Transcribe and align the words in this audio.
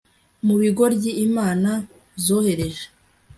Mubigoryi 0.45 1.11
imana 1.25 1.69
zohereje 2.25 2.85